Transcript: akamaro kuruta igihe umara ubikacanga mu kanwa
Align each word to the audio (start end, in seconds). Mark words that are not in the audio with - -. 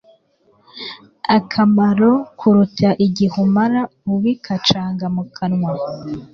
akamaro 1.37 2.11
kuruta 2.39 2.89
igihe 3.05 3.35
umara 3.45 3.81
ubikacanga 4.13 5.05
mu 5.15 5.23
kanwa 5.35 5.71